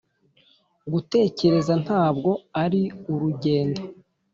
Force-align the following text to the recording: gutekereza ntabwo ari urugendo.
gutekereza 0.91 1.73
ntabwo 1.83 2.31
ari 2.63 2.81
urugendo. 3.11 3.81